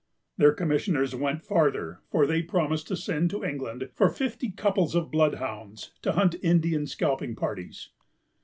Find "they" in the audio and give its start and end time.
2.25-2.41